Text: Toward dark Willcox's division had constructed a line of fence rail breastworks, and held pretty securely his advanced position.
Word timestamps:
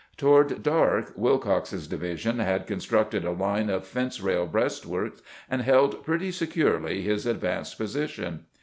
Toward 0.17 0.63
dark 0.63 1.15
Willcox's 1.15 1.87
division 1.87 2.39
had 2.39 2.65
constructed 2.65 3.23
a 3.23 3.29
line 3.29 3.69
of 3.69 3.85
fence 3.85 4.19
rail 4.19 4.47
breastworks, 4.47 5.21
and 5.47 5.61
held 5.61 6.03
pretty 6.03 6.31
securely 6.31 7.03
his 7.03 7.27
advanced 7.27 7.77
position. 7.77 8.45